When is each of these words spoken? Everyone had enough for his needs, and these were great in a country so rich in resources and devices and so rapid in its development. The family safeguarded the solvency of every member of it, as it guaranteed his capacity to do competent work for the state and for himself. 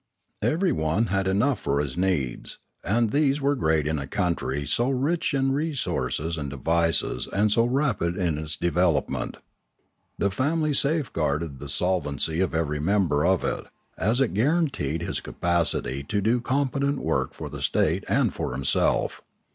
Everyone 0.41 1.05
had 1.13 1.27
enough 1.27 1.59
for 1.59 1.79
his 1.79 1.95
needs, 1.95 2.57
and 2.83 3.11
these 3.11 3.39
were 3.39 3.53
great 3.55 3.85
in 3.85 3.99
a 3.99 4.07
country 4.07 4.65
so 4.65 4.89
rich 4.89 5.31
in 5.31 5.51
resources 5.51 6.39
and 6.39 6.49
devices 6.49 7.27
and 7.31 7.51
so 7.51 7.65
rapid 7.65 8.17
in 8.17 8.39
its 8.39 8.55
development. 8.57 9.37
The 10.17 10.31
family 10.31 10.73
safeguarded 10.73 11.59
the 11.59 11.69
solvency 11.69 12.39
of 12.39 12.55
every 12.55 12.79
member 12.79 13.23
of 13.27 13.43
it, 13.43 13.65
as 13.95 14.19
it 14.19 14.33
guaranteed 14.33 15.03
his 15.03 15.21
capacity 15.21 16.01
to 16.05 16.19
do 16.19 16.41
competent 16.41 16.97
work 16.97 17.35
for 17.35 17.47
the 17.47 17.61
state 17.61 18.03
and 18.07 18.33
for 18.33 18.53
himself. 18.53 19.21